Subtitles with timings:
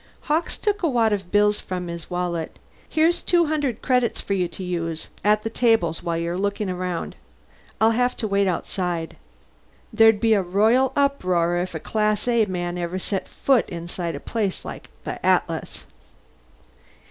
[0.21, 2.57] Hawkes took a wad of bills from his wallet.
[2.89, 7.15] "Here's two hundred credits for you to use at the tables while you're looking around.
[7.79, 9.15] I'll have to wait outside.
[9.93, 14.19] There'd be a royal uproar if a Class A man ever set foot inside a
[14.19, 15.85] place like the Atlas."